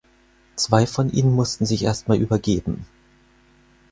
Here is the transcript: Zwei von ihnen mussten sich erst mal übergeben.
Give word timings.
Zwei 0.55 0.87
von 0.87 1.11
ihnen 1.11 1.31
mussten 1.31 1.67
sich 1.67 1.83
erst 1.83 2.07
mal 2.07 2.17
übergeben. 2.17 2.87